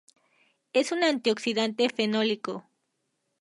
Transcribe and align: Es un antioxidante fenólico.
Es 0.73 0.91
un 0.91 1.03
antioxidante 1.03 1.87
fenólico. 1.87 2.65